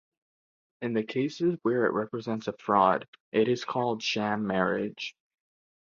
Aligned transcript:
In 0.81 0.93
the 0.93 1.03
cases 1.03 1.59
when 1.61 1.75
it 1.75 1.93
represents 1.93 2.47
a 2.47 2.53
fraud, 2.53 3.07
it 3.31 3.47
is 3.47 3.63
called 3.63 4.01
sham 4.01 4.47
marriage. 4.47 5.15